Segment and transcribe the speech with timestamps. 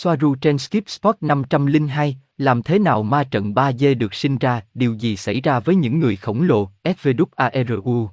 [0.00, 4.94] Soaru trên Skip Spot 502, làm thế nào ma trận 3D được sinh ra, điều
[4.94, 8.08] gì xảy ra với những người khổng lồ, SVWARU.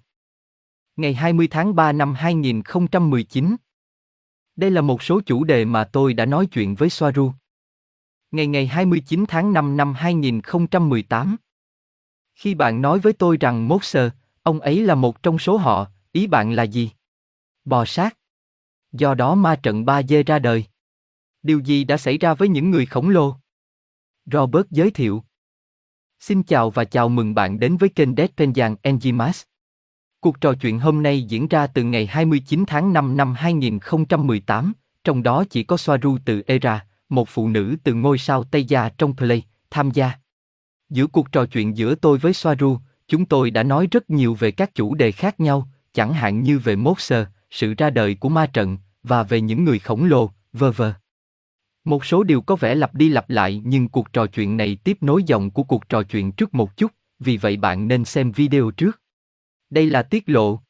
[0.95, 3.55] Ngày 20 tháng 3 năm 2019.
[4.55, 7.31] Đây là một số chủ đề mà tôi đã nói chuyện với Soaru.
[8.31, 11.36] Ngày ngày 29 tháng 5 năm 2018.
[12.36, 14.11] Khi bạn nói với tôi rằng Moser,
[14.43, 16.91] ông ấy là một trong số họ, ý bạn là gì?
[17.65, 18.17] Bò sát.
[18.91, 20.65] Do đó ma trận 3D ra đời.
[21.46, 23.36] Điều gì đã xảy ra với những người khổng lồ?
[24.25, 25.24] Robert giới thiệu.
[26.19, 29.43] Xin chào và chào mừng bạn đến với kênh Dead Penjan Enzymas.
[30.19, 35.23] Cuộc trò chuyện hôm nay diễn ra từ ngày 29 tháng 5 năm 2018, trong
[35.23, 39.16] đó chỉ có Soaru từ Era, một phụ nữ từ ngôi sao Tây Gia trong
[39.16, 40.11] Play, tham gia.
[40.89, 42.77] Giữa cuộc trò chuyện giữa tôi với Soaru,
[43.08, 46.59] chúng tôi đã nói rất nhiều về các chủ đề khác nhau, chẳng hạn như
[46.59, 50.72] về Moser, sự ra đời của ma trận, và về những người khổng lồ, vờ
[50.72, 50.94] vờ.
[51.86, 54.98] Một số điều có vẻ lặp đi lặp lại nhưng cuộc trò chuyện này tiếp
[55.02, 58.72] nối dòng của cuộc trò chuyện trước một chút, vì vậy bạn nên xem video
[58.72, 59.02] trước.
[59.69, 60.61] Đây là tiết lộ.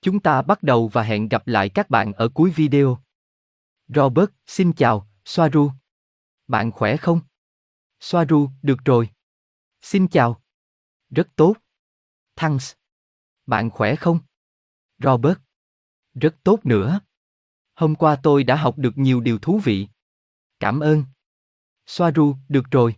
[0.00, 2.98] Chúng ta bắt đầu và hẹn gặp lại các bạn ở cuối video.
[3.88, 5.70] Robert, xin chào, Soaru.
[6.46, 7.20] Bạn khỏe không?
[8.00, 9.08] Soaru, được rồi.
[9.82, 10.42] Xin chào.
[11.10, 11.54] Rất tốt.
[12.36, 12.72] Thanks.
[13.46, 14.18] Bạn khỏe không?
[14.98, 15.38] Robert.
[16.14, 17.00] Rất tốt nữa.
[17.74, 19.88] Hôm qua tôi đã học được nhiều điều thú vị.
[20.60, 21.04] Cảm ơn.
[21.86, 22.96] Soaru, được rồi.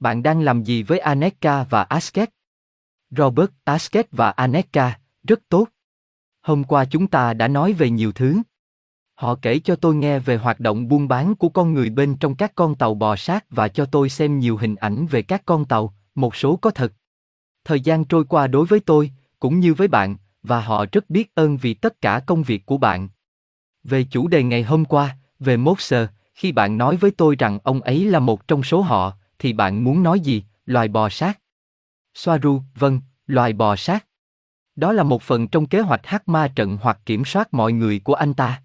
[0.00, 2.30] Bạn đang làm gì với Aneka và Asket?
[3.10, 5.68] Robert, Asket và Aneka, rất tốt.
[6.42, 8.38] Hôm qua chúng ta đã nói về nhiều thứ.
[9.14, 12.34] Họ kể cho tôi nghe về hoạt động buôn bán của con người bên trong
[12.34, 15.64] các con tàu bò sát và cho tôi xem nhiều hình ảnh về các con
[15.64, 16.92] tàu, một số có thật.
[17.64, 21.34] Thời gian trôi qua đối với tôi, cũng như với bạn, và họ rất biết
[21.34, 23.08] ơn vì tất cả công việc của bạn.
[23.84, 27.82] Về chủ đề ngày hôm qua, về Moser, khi bạn nói với tôi rằng ông
[27.82, 31.40] ấy là một trong số họ, thì bạn muốn nói gì, loài bò sát?
[32.14, 34.06] Soaru, vâng, loài bò sát.
[34.76, 38.00] Đó là một phần trong kế hoạch hắc ma trận hoặc kiểm soát mọi người
[38.04, 38.62] của anh ta.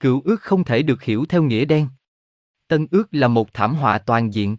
[0.00, 1.88] Cựu ước không thể được hiểu theo nghĩa đen.
[2.68, 4.56] Tân ước là một thảm họa toàn diện.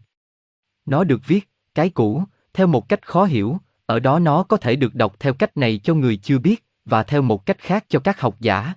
[0.86, 2.24] Nó được viết, cái cũ,
[2.54, 5.80] theo một cách khó hiểu, ở đó nó có thể được đọc theo cách này
[5.84, 8.74] cho người chưa biết, và theo một cách khác cho các học giả.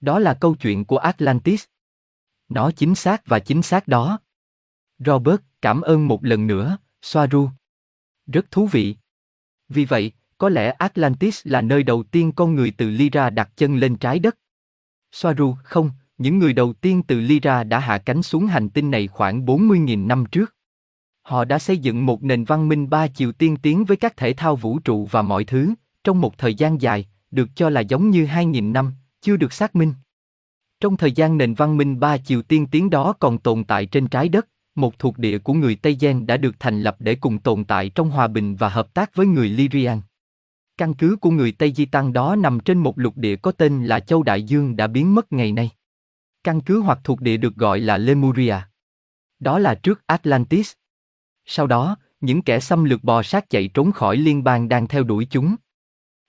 [0.00, 1.64] Đó là câu chuyện của Atlantis.
[2.48, 4.18] Nó chính xác và chính xác đó.
[4.98, 7.48] Robert, cảm ơn một lần nữa, Soaru.
[8.26, 8.96] Rất thú vị.
[9.68, 13.76] Vì vậy, có lẽ Atlantis là nơi đầu tiên con người từ Lyra đặt chân
[13.76, 14.38] lên trái đất.
[15.12, 19.06] Soaru, không, những người đầu tiên từ Lyra đã hạ cánh xuống hành tinh này
[19.06, 20.54] khoảng 40.000 năm trước.
[21.22, 24.32] Họ đã xây dựng một nền văn minh ba chiều tiên tiến với các thể
[24.32, 25.74] thao vũ trụ và mọi thứ,
[26.04, 29.76] trong một thời gian dài, được cho là giống như 2.000 năm, chưa được xác
[29.76, 29.94] minh.
[30.80, 34.08] Trong thời gian nền văn minh ba chiều tiên tiến đó còn tồn tại trên
[34.08, 37.38] trái đất, một thuộc địa của người Tây Gen đã được thành lập để cùng
[37.38, 40.00] tồn tại trong hòa bình và hợp tác với người Lyrian.
[40.78, 43.84] Căn cứ của người Tây Di Tăng đó nằm trên một lục địa có tên
[43.84, 45.70] là Châu Đại Dương đã biến mất ngày nay.
[46.44, 48.56] Căn cứ hoặc thuộc địa được gọi là Lemuria.
[49.38, 50.72] Đó là trước Atlantis.
[51.44, 55.04] Sau đó, những kẻ xâm lược bò sát chạy trốn khỏi liên bang đang theo
[55.04, 55.56] đuổi chúng.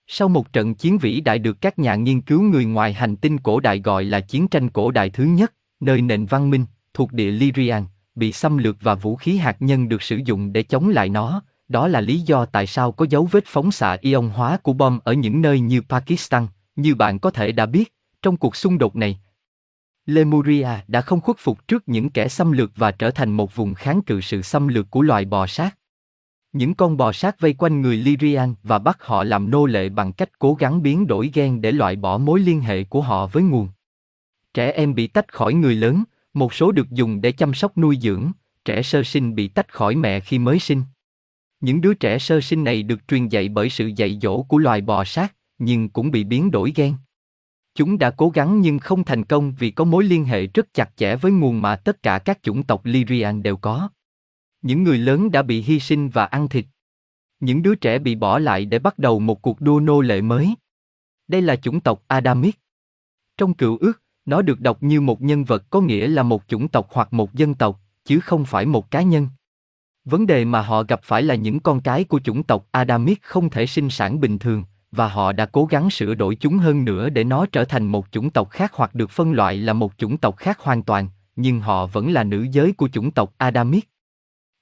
[0.08, 3.38] Sau một trận chiến vĩ đại được các nhà nghiên cứu người ngoài hành tinh
[3.38, 7.14] cổ đại gọi là chiến tranh cổ đại thứ nhất, nơi nền văn minh, thuộc
[7.14, 7.84] địa Lyrian,
[8.16, 11.42] bị xâm lược và vũ khí hạt nhân được sử dụng để chống lại nó,
[11.68, 15.00] đó là lý do tại sao có dấu vết phóng xạ ion hóa của bom
[15.04, 18.96] ở những nơi như Pakistan, như bạn có thể đã biết, trong cuộc xung đột
[18.96, 19.20] này.
[20.06, 23.74] Lemuria đã không khuất phục trước những kẻ xâm lược và trở thành một vùng
[23.74, 25.78] kháng cự sự xâm lược của loài bò sát.
[26.54, 30.14] Những con bò sát vây quanh người Lyrian và bắt họ làm nô lệ bằng
[30.14, 33.44] cách cố gắng biến đổi gen để loại bỏ mối liên hệ của họ với
[33.44, 33.70] nguồn.
[34.54, 36.04] Trẻ em bị tách khỏi người lớn,
[36.34, 38.32] một số được dùng để chăm sóc nuôi dưỡng,
[38.66, 40.84] trẻ sơ sinh bị tách khỏi mẹ khi mới sinh.
[41.60, 44.82] Những đứa trẻ sơ sinh này được truyền dạy bởi sự dạy dỗ của loài
[44.82, 46.94] bò sát, nhưng cũng bị biến đổi gen.
[47.76, 50.90] Chúng đã cố gắng nhưng không thành công vì có mối liên hệ rất chặt
[50.96, 53.90] chẽ với nguồn mà tất cả các chủng tộc Lyrian đều có.
[54.62, 56.66] Những người lớn đã bị hy sinh và ăn thịt.
[57.40, 60.56] Những đứa trẻ bị bỏ lại để bắt đầu một cuộc đua nô lệ mới.
[61.28, 62.60] Đây là chủng tộc Adamic.
[63.38, 66.68] Trong cựu ước, nó được đọc như một nhân vật có nghĩa là một chủng
[66.68, 69.28] tộc hoặc một dân tộc, chứ không phải một cá nhân.
[70.06, 73.50] Vấn đề mà họ gặp phải là những con cái của chủng tộc Adamic không
[73.50, 77.10] thể sinh sản bình thường, và họ đã cố gắng sửa đổi chúng hơn nữa
[77.10, 80.18] để nó trở thành một chủng tộc khác hoặc được phân loại là một chủng
[80.18, 83.90] tộc khác hoàn toàn, nhưng họ vẫn là nữ giới của chủng tộc Adamic.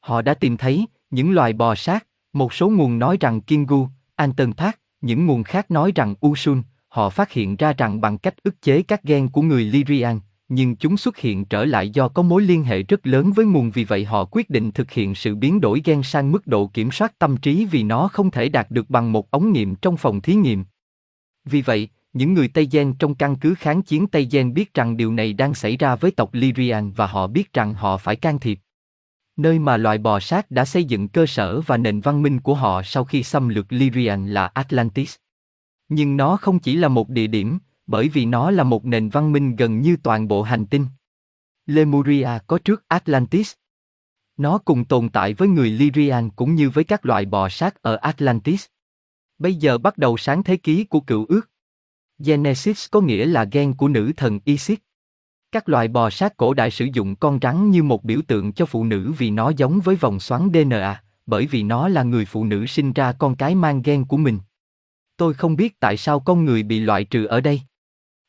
[0.05, 4.53] Họ đã tìm thấy những loài bò sát, một số nguồn nói rằng Kingu, Anton
[4.53, 8.61] Park, những nguồn khác nói rằng Usun, họ phát hiện ra rằng bằng cách ức
[8.61, 10.19] chế các gen của người Lyrian,
[10.49, 13.71] nhưng chúng xuất hiện trở lại do có mối liên hệ rất lớn với nguồn
[13.71, 16.91] vì vậy họ quyết định thực hiện sự biến đổi gen sang mức độ kiểm
[16.91, 20.21] soát tâm trí vì nó không thể đạt được bằng một ống nghiệm trong phòng
[20.21, 20.65] thí nghiệm.
[21.45, 24.97] Vì vậy, những người Tây Gen trong căn cứ kháng chiến Tây Gen biết rằng
[24.97, 28.39] điều này đang xảy ra với tộc Lyrian và họ biết rằng họ phải can
[28.39, 28.59] thiệp.
[29.37, 32.55] Nơi mà loài bò sát đã xây dựng cơ sở và nền văn minh của
[32.55, 35.15] họ sau khi xâm lược Lyrian là Atlantis.
[35.89, 39.31] Nhưng nó không chỉ là một địa điểm, bởi vì nó là một nền văn
[39.31, 40.85] minh gần như toàn bộ hành tinh.
[41.65, 43.53] Lemuria có trước Atlantis.
[44.37, 47.95] Nó cùng tồn tại với người Lyrian cũng như với các loài bò sát ở
[47.95, 48.65] Atlantis.
[49.37, 51.49] Bây giờ bắt đầu sáng thế ký của cựu ước.
[52.19, 54.79] Genesis có nghĩa là gen của nữ thần Isis.
[55.55, 58.65] Các loài bò sát cổ đại sử dụng con rắn như một biểu tượng cho
[58.65, 62.45] phụ nữ vì nó giống với vòng xoắn DNA, bởi vì nó là người phụ
[62.45, 64.39] nữ sinh ra con cái mang gen của mình.
[65.17, 67.61] Tôi không biết tại sao con người bị loại trừ ở đây.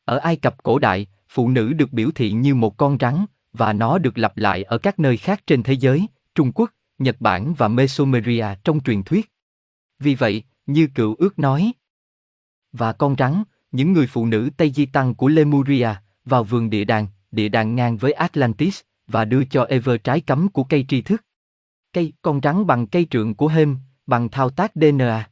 [0.05, 3.73] Ở Ai Cập cổ đại, phụ nữ được biểu thị như một con rắn, và
[3.73, 7.55] nó được lặp lại ở các nơi khác trên thế giới, Trung Quốc, Nhật Bản
[7.55, 9.31] và Mesomeria trong truyền thuyết.
[9.99, 11.73] Vì vậy, như cựu ước nói,
[12.73, 15.89] và con rắn, những người phụ nữ Tây Di Tăng của Lemuria,
[16.25, 20.49] vào vườn địa đàng, địa đàng ngang với Atlantis, và đưa cho Ever trái cấm
[20.49, 21.25] của cây tri thức.
[21.93, 23.77] Cây, con rắn bằng cây trượng của Hem,
[24.07, 25.31] bằng thao tác DNA.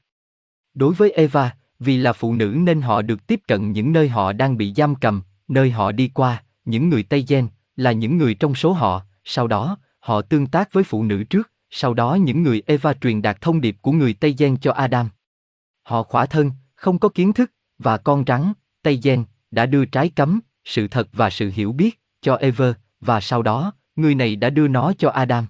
[0.75, 4.33] Đối với Eva, vì là phụ nữ nên họ được tiếp cận những nơi họ
[4.33, 8.35] đang bị giam cầm, nơi họ đi qua, những người Tây Gen, là những người
[8.35, 12.43] trong số họ, sau đó, họ tương tác với phụ nữ trước, sau đó những
[12.43, 15.09] người Eva truyền đạt thông điệp của người Tây Gen cho Adam.
[15.83, 18.53] Họ khỏa thân, không có kiến thức, và con rắn,
[18.83, 23.21] Tây Gen, đã đưa trái cấm, sự thật và sự hiểu biết, cho Eva, và
[23.21, 25.47] sau đó, người này đã đưa nó cho Adam.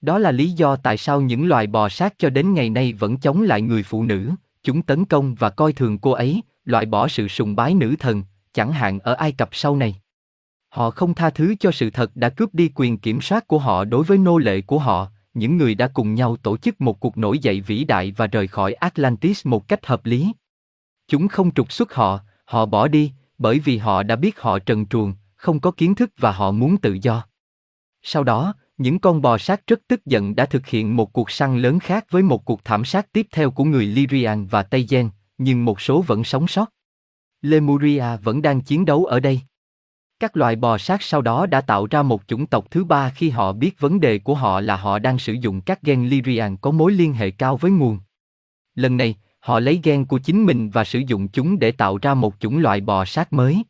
[0.00, 3.16] Đó là lý do tại sao những loài bò sát cho đến ngày nay vẫn
[3.16, 4.30] chống lại người phụ nữ,
[4.62, 8.22] chúng tấn công và coi thường cô ấy, loại bỏ sự sùng bái nữ thần,
[8.52, 9.96] chẳng hạn ở Ai Cập sau này.
[10.68, 13.84] Họ không tha thứ cho sự thật đã cướp đi quyền kiểm soát của họ
[13.84, 17.18] đối với nô lệ của họ, những người đã cùng nhau tổ chức một cuộc
[17.18, 20.32] nổi dậy vĩ đại và rời khỏi Atlantis một cách hợp lý.
[21.08, 23.12] Chúng không trục xuất họ, họ bỏ đi,
[23.44, 26.76] bởi vì họ đã biết họ trần truồng, không có kiến thức và họ muốn
[26.76, 27.26] tự do.
[28.02, 31.58] Sau đó, những con bò sát rất tức giận đã thực hiện một cuộc săn
[31.58, 35.10] lớn khác với một cuộc thảm sát tiếp theo của người Lyrian và Tây Gen,
[35.38, 36.70] nhưng một số vẫn sống sót.
[37.42, 39.40] Lemuria vẫn đang chiến đấu ở đây.
[40.20, 43.30] Các loài bò sát sau đó đã tạo ra một chủng tộc thứ ba khi
[43.30, 46.70] họ biết vấn đề của họ là họ đang sử dụng các gen Lyrian có
[46.70, 47.98] mối liên hệ cao với nguồn.
[48.74, 49.14] Lần này,
[49.44, 52.58] họ lấy gen của chính mình và sử dụng chúng để tạo ra một chủng
[52.58, 53.62] loại bò sát mới.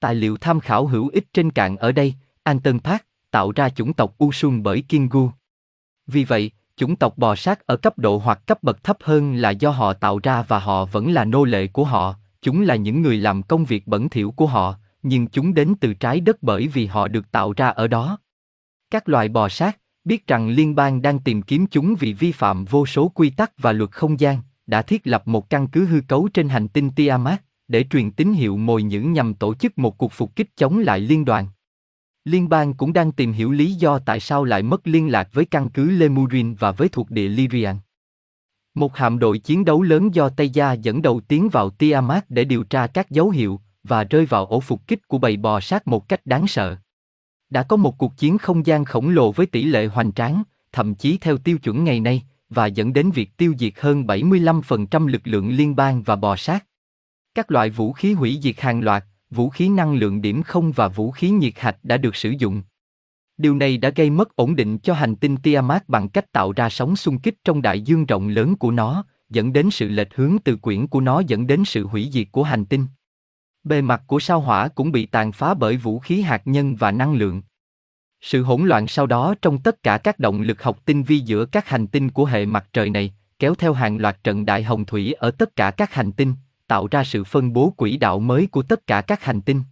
[0.00, 3.92] Tài liệu tham khảo hữu ích trên cạn ở đây, Anton Park, tạo ra chủng
[3.92, 5.30] tộc Usun bởi Kingu.
[6.06, 9.50] Vì vậy, chủng tộc bò sát ở cấp độ hoặc cấp bậc thấp hơn là
[9.50, 13.02] do họ tạo ra và họ vẫn là nô lệ của họ, chúng là những
[13.02, 16.68] người làm công việc bẩn thỉu của họ, nhưng chúng đến từ trái đất bởi
[16.68, 18.18] vì họ được tạo ra ở đó.
[18.90, 22.64] Các loài bò sát biết rằng liên bang đang tìm kiếm chúng vì vi phạm
[22.64, 26.00] vô số quy tắc và luật không gian, đã thiết lập một căn cứ hư
[26.08, 29.98] cấu trên hành tinh Tiamat để truyền tín hiệu mồi nhữ nhằm tổ chức một
[29.98, 31.46] cuộc phục kích chống lại liên đoàn.
[32.24, 35.44] Liên bang cũng đang tìm hiểu lý do tại sao lại mất liên lạc với
[35.44, 37.76] căn cứ Lemurin và với thuộc địa Lyrian.
[38.74, 42.44] Một hạm đội chiến đấu lớn do Tây Gia dẫn đầu tiến vào Tiamat để
[42.44, 45.88] điều tra các dấu hiệu và rơi vào ổ phục kích của bầy bò sát
[45.88, 46.76] một cách đáng sợ.
[47.50, 50.42] Đã có một cuộc chiến không gian khổng lồ với tỷ lệ hoành tráng,
[50.72, 52.22] thậm chí theo tiêu chuẩn ngày nay,
[52.54, 56.66] và dẫn đến việc tiêu diệt hơn 75% lực lượng liên bang và bò sát.
[57.34, 60.88] Các loại vũ khí hủy diệt hàng loạt, vũ khí năng lượng điểm không và
[60.88, 62.62] vũ khí nhiệt hạch đã được sử dụng.
[63.36, 66.68] Điều này đã gây mất ổn định cho hành tinh Tiamat bằng cách tạo ra
[66.68, 70.36] sóng xung kích trong đại dương rộng lớn của nó, dẫn đến sự lệch hướng
[70.44, 72.86] từ quyển của nó dẫn đến sự hủy diệt của hành tinh.
[73.64, 76.90] Bề mặt của sao hỏa cũng bị tàn phá bởi vũ khí hạt nhân và
[76.90, 77.42] năng lượng.
[78.24, 81.44] Sự hỗn loạn sau đó trong tất cả các động lực học tinh vi giữa
[81.44, 84.84] các hành tinh của hệ mặt trời này, kéo theo hàng loạt trận đại hồng
[84.84, 86.34] thủy ở tất cả các hành tinh,
[86.66, 89.62] tạo ra sự phân bố quỹ đạo mới của tất cả các hành tinh.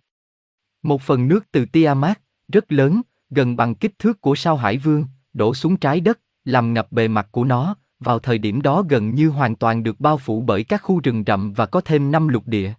[0.82, 2.20] Một phần nước từ Tiamat,
[2.52, 6.74] rất lớn, gần bằng kích thước của sao Hải Vương, đổ xuống trái đất, làm
[6.74, 10.18] ngập bề mặt của nó, vào thời điểm đó gần như hoàn toàn được bao
[10.18, 12.72] phủ bởi các khu rừng rậm và có thêm năm lục địa.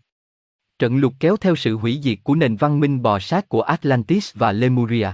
[0.79, 4.31] Trận lục kéo theo sự hủy diệt của nền văn minh bò sát của Atlantis
[4.35, 5.09] và Lemuria.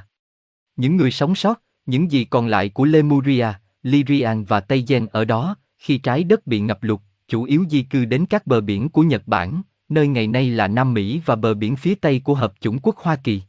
[0.79, 3.47] Những người sống sót, những gì còn lại của Lemuria,
[3.83, 7.81] Lyrian và Tây Gen ở đó, khi trái đất bị ngập lụt, chủ yếu di
[7.81, 11.35] cư đến các bờ biển của Nhật Bản, nơi ngày nay là Nam Mỹ và
[11.35, 13.41] bờ biển phía Tây của Hợp chủng quốc Hoa Kỳ.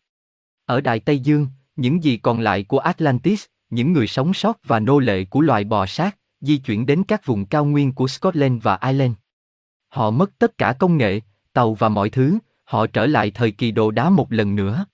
[0.66, 1.46] Ở Đại Tây Dương,
[1.76, 5.64] những gì còn lại của Atlantis, những người sống sót và nô lệ của loài
[5.64, 9.12] bò sát, di chuyển đến các vùng cao nguyên của Scotland và Ireland.
[9.88, 11.20] Họ mất tất cả công nghệ,
[11.52, 14.84] tàu và mọi thứ, họ trở lại thời kỳ đồ đá một lần nữa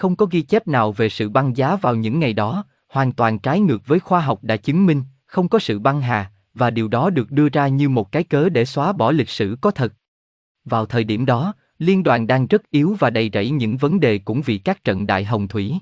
[0.00, 3.38] không có ghi chép nào về sự băng giá vào những ngày đó, hoàn toàn
[3.38, 6.88] trái ngược với khoa học đã chứng minh, không có sự băng hà, và điều
[6.88, 9.92] đó được đưa ra như một cái cớ để xóa bỏ lịch sử có thật.
[10.64, 14.18] Vào thời điểm đó, liên đoàn đang rất yếu và đầy rẫy những vấn đề
[14.18, 15.74] cũng vì các trận đại hồng thủy.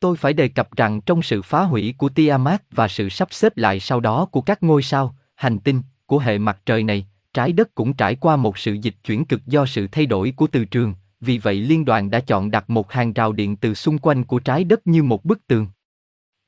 [0.00, 3.56] Tôi phải đề cập rằng trong sự phá hủy của Tiamat và sự sắp xếp
[3.56, 7.52] lại sau đó của các ngôi sao, hành tinh, của hệ mặt trời này, trái
[7.52, 10.64] đất cũng trải qua một sự dịch chuyển cực do sự thay đổi của từ
[10.64, 14.24] trường, vì vậy liên đoàn đã chọn đặt một hàng rào điện từ xung quanh
[14.24, 15.66] của trái đất như một bức tường.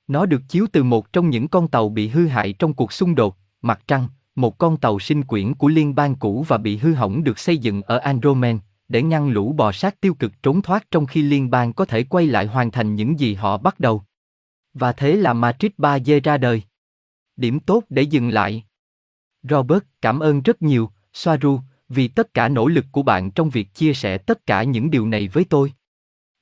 [0.06, 3.14] Nó được chiếu từ một trong những con tàu bị hư hại trong cuộc xung
[3.14, 6.94] đột, mặt trăng, một con tàu sinh quyển của liên bang cũ và bị hư
[6.94, 10.90] hỏng được xây dựng ở Andromen, để ngăn lũ bò sát tiêu cực trốn thoát
[10.90, 14.02] trong khi liên bang có thể quay lại hoàn thành những gì họ bắt đầu.
[14.74, 16.62] Và thế là Matrix 3D ra đời.
[17.36, 18.64] Điểm tốt để dừng lại.
[19.42, 23.74] Robert, cảm ơn rất nhiều, Soaru, vì tất cả nỗ lực của bạn trong việc
[23.74, 25.72] chia sẻ tất cả những điều này với tôi.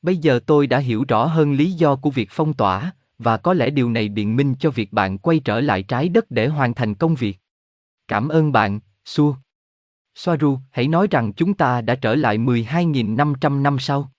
[0.03, 3.55] Bây giờ tôi đã hiểu rõ hơn lý do của việc phong tỏa, và có
[3.55, 6.75] lẽ điều này biện minh cho việc bạn quay trở lại trái đất để hoàn
[6.75, 7.39] thành công việc.
[8.09, 9.37] Cảm ơn bạn, Su.
[10.15, 14.13] Soaru, hãy nói rằng chúng ta đã trở lại 12.500 năm sau.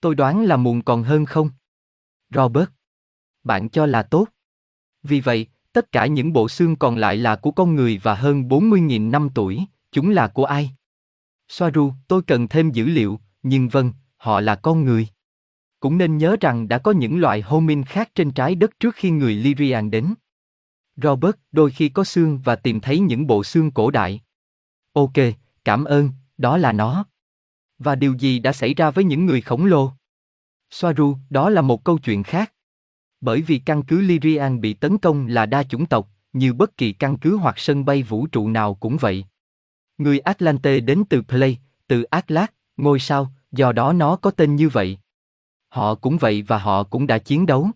[0.00, 1.50] Tôi đoán là muộn còn hơn không?
[2.30, 2.68] Robert.
[3.44, 4.28] Bạn cho là tốt.
[5.02, 8.42] Vì vậy, tất cả những bộ xương còn lại là của con người và hơn
[8.42, 10.70] 40.000 năm tuổi, chúng là của ai?
[11.48, 15.08] Soaru, tôi cần thêm dữ liệu, nhưng vâng, họ là con người.
[15.80, 19.10] Cũng nên nhớ rằng đã có những loại homin khác trên trái đất trước khi
[19.10, 20.14] người Lyrian đến.
[20.96, 24.20] Robert đôi khi có xương và tìm thấy những bộ xương cổ đại.
[24.92, 25.12] Ok,
[25.64, 27.06] cảm ơn, đó là nó.
[27.78, 29.92] Và điều gì đã xảy ra với những người khổng lồ?
[30.70, 32.52] Soaru, đó là một câu chuyện khác.
[33.20, 36.92] Bởi vì căn cứ Lyrian bị tấn công là đa chủng tộc, như bất kỳ
[36.92, 39.24] căn cứ hoặc sân bay vũ trụ nào cũng vậy.
[39.98, 44.68] Người Atlante đến từ Play, từ Atlas, ngôi sao, do đó nó có tên như
[44.68, 44.98] vậy.
[45.68, 47.70] Họ cũng vậy và họ cũng đã chiến đấu.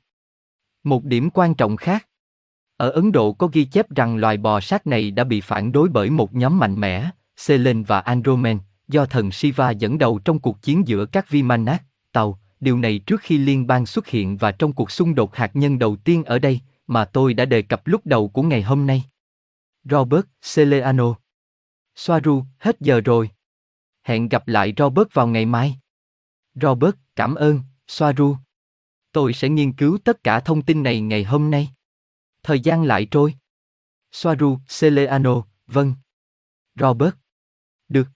[0.85, 2.09] Một điểm quan trọng khác.
[2.77, 5.89] Ở Ấn Độ có ghi chép rằng loài bò sát này đã bị phản đối
[5.89, 8.59] bởi một nhóm mạnh mẽ, Selen và Andromen,
[8.89, 11.81] do thần Shiva dẫn đầu trong cuộc chiến giữa các Vimanas,
[12.13, 15.51] tàu, điều này trước khi liên bang xuất hiện và trong cuộc xung đột hạt
[15.57, 18.87] nhân đầu tiên ở đây, mà tôi đã đề cập lúc đầu của ngày hôm
[18.87, 19.05] nay.
[19.85, 21.15] Robert Celeano
[21.99, 23.31] Soaru, hết giờ rồi.
[24.03, 25.79] Hẹn gặp lại Robert vào ngày mai.
[26.55, 28.37] Robert, cảm ơn, Soaru.
[29.13, 31.69] Tôi sẽ nghiên cứu tất cả thông tin này ngày hôm nay.
[32.43, 33.35] Thời gian lại trôi.
[34.13, 35.95] Soaru, Celeano, vâng.
[36.75, 37.15] Robert.
[37.89, 38.09] Được.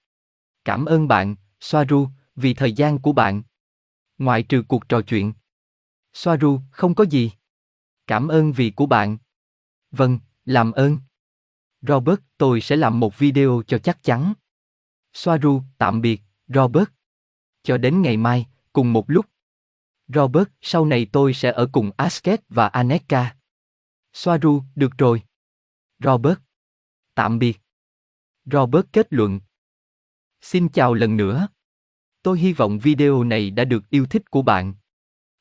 [0.65, 3.43] Cảm ơn bạn, Soaru, vì thời gian của bạn.
[4.19, 5.33] Ngoại trừ cuộc trò chuyện.
[6.13, 7.33] Soaru, không có gì.
[8.07, 9.19] Cảm ơn vì của bạn.
[9.91, 10.99] Vâng, làm ơn.
[11.83, 14.33] Robert, tôi sẽ làm một video cho chắc chắn.
[15.13, 16.89] Soaru, tạm biệt, Robert.
[17.63, 19.27] Cho đến ngày mai, cùng một lúc.
[20.09, 23.37] Robert, sau này tôi sẽ ở cùng Asket và Aneka.
[24.13, 25.23] Soaru, được rồi.
[25.99, 26.39] Robert.
[27.15, 27.61] Tạm biệt.
[28.45, 29.41] Robert kết luận.
[30.41, 31.49] Xin chào lần nữa.
[32.23, 34.75] Tôi hy vọng video này đã được yêu thích của bạn.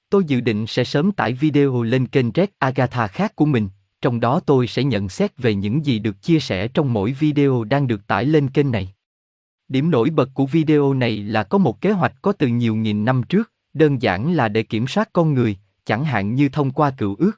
[0.10, 3.70] Tôi dự định sẽ sớm tải video lên kênh Red Agatha khác của mình,
[4.02, 7.64] trong đó tôi sẽ nhận xét về những gì được chia sẻ trong mỗi video
[7.64, 8.94] đang được tải lên kênh này.
[9.68, 13.06] Điểm nổi bật của video này là có một kế hoạch có từ nhiều nghìn
[13.06, 16.92] năm trước, đơn giản là để kiểm soát con người, chẳng hạn như thông qua
[16.92, 17.32] cựu ước.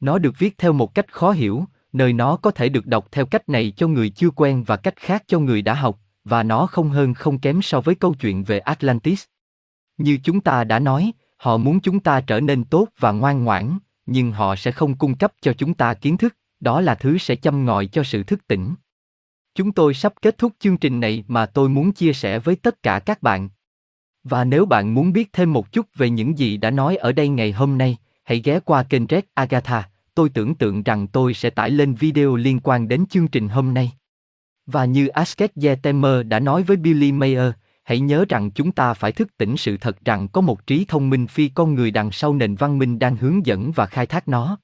[0.00, 3.26] Nó được viết theo một cách khó hiểu, nơi nó có thể được đọc theo
[3.26, 6.66] cách này cho người chưa quen và cách khác cho người đã học, và nó
[6.66, 9.24] không hơn không kém so với câu chuyện về Atlantis.
[9.98, 13.78] Như chúng ta đã nói, họ muốn chúng ta trở nên tốt và ngoan ngoãn,
[14.10, 17.36] nhưng họ sẽ không cung cấp cho chúng ta kiến thức, đó là thứ sẽ
[17.36, 18.74] châm ngòi cho sự thức tỉnh.
[19.54, 22.82] Chúng tôi sắp kết thúc chương trình này mà tôi muốn chia sẻ với tất
[22.82, 23.48] cả các bạn.
[24.24, 27.28] Và nếu bạn muốn biết thêm một chút về những gì đã nói ở đây
[27.28, 31.50] ngày hôm nay, hãy ghé qua kênh Red Agatha, tôi tưởng tượng rằng tôi sẽ
[31.50, 33.92] tải lên video liên quan đến chương trình hôm nay.
[34.66, 37.52] Và như Asket Yetemer đã nói với Billy Mayer,
[37.90, 41.10] hãy nhớ rằng chúng ta phải thức tỉnh sự thật rằng có một trí thông
[41.10, 44.28] minh phi con người đằng sau nền văn minh đang hướng dẫn và khai thác
[44.28, 44.58] nó.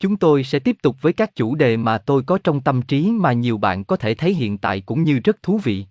[0.00, 3.10] Chúng tôi sẽ tiếp tục với các chủ đề mà tôi có trong tâm trí
[3.10, 5.86] mà nhiều bạn có thể thấy hiện tại cũng như rất thú vị.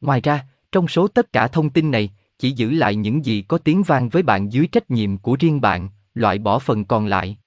[0.00, 3.58] Ngoài ra, trong số tất cả thông tin này, chỉ giữ lại những gì có
[3.58, 7.38] tiếng vang với bạn dưới trách nhiệm của riêng bạn, loại bỏ phần còn lại.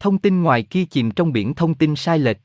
[0.00, 2.38] Thông tin ngoài kia chìm trong biển thông tin sai lệch.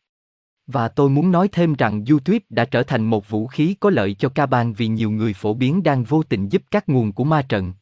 [0.67, 4.13] Và tôi muốn nói thêm rằng YouTube đã trở thành một vũ khí có lợi
[4.13, 7.23] cho ca bang vì nhiều người phổ biến đang vô tình giúp các nguồn của
[7.23, 7.73] ma trận.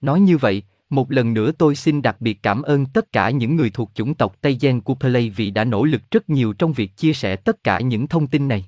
[0.00, 3.56] Nói như vậy, một lần nữa tôi xin đặc biệt cảm ơn tất cả những
[3.56, 6.72] người thuộc chủng tộc Tây Gen của Play vì đã nỗ lực rất nhiều trong
[6.72, 8.64] việc chia sẻ tất cả những thông tin này.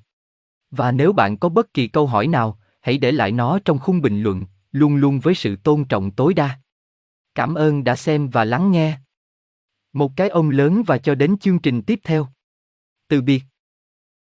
[0.71, 4.01] Và nếu bạn có bất kỳ câu hỏi nào, hãy để lại nó trong khung
[4.01, 6.59] bình luận, luôn luôn với sự tôn trọng tối đa.
[7.35, 8.97] Cảm ơn đã xem và lắng nghe.
[9.93, 12.27] Một cái ôm lớn và cho đến chương trình tiếp theo.
[13.11, 13.50] Từ biệt.